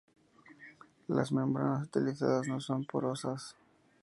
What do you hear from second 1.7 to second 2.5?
utilizadas